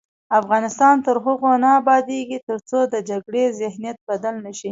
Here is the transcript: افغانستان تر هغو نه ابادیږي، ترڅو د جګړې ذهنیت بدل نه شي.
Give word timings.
افغانستان 0.39 0.95
تر 1.05 1.15
هغو 1.25 1.51
نه 1.63 1.69
ابادیږي، 1.81 2.39
ترڅو 2.49 2.79
د 2.93 2.95
جګړې 3.09 3.43
ذهنیت 3.61 3.97
بدل 4.09 4.35
نه 4.45 4.51
شي. 4.57 4.59